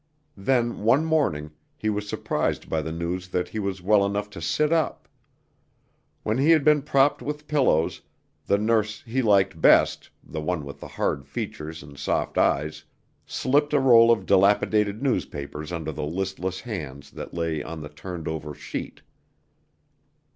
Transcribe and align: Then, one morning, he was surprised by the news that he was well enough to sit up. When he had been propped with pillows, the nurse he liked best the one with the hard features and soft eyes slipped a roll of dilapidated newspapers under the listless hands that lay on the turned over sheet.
Then, 0.37 0.79
one 0.81 1.05
morning, 1.05 1.51
he 1.77 1.87
was 1.91 2.09
surprised 2.09 2.67
by 2.67 2.81
the 2.81 2.91
news 2.91 3.27
that 3.27 3.49
he 3.49 3.59
was 3.59 3.83
well 3.83 4.03
enough 4.03 4.31
to 4.31 4.41
sit 4.41 4.73
up. 4.73 5.07
When 6.23 6.39
he 6.39 6.49
had 6.49 6.63
been 6.63 6.81
propped 6.81 7.21
with 7.21 7.47
pillows, 7.47 8.01
the 8.47 8.57
nurse 8.57 9.03
he 9.03 9.21
liked 9.21 9.61
best 9.61 10.09
the 10.23 10.41
one 10.41 10.65
with 10.65 10.79
the 10.79 10.87
hard 10.87 11.27
features 11.27 11.83
and 11.83 11.99
soft 11.99 12.39
eyes 12.39 12.83
slipped 13.27 13.75
a 13.75 13.79
roll 13.79 14.09
of 14.11 14.25
dilapidated 14.25 15.03
newspapers 15.03 15.71
under 15.71 15.91
the 15.91 16.01
listless 16.03 16.61
hands 16.61 17.11
that 17.11 17.35
lay 17.35 17.61
on 17.61 17.81
the 17.81 17.89
turned 17.89 18.27
over 18.27 18.55
sheet. 18.55 19.03